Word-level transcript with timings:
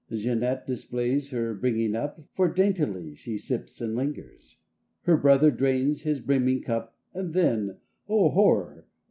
Jeanette 0.11 0.65
displays 0.65 1.29
her 1.29 1.53
bringing 1.53 1.95
up. 1.95 2.19
For 2.33 2.51
daintily 2.51 3.13
she 3.13 3.37
sips 3.37 3.79
and 3.81 3.93
lingers. 3.95 4.57
Her 5.03 5.15
brother 5.15 5.51
drains 5.51 6.01
his 6.01 6.19
brimming 6.21 6.63
cup. 6.63 6.97
And 7.13 7.35
then—oh, 7.35 8.29
horror! 8.29 8.87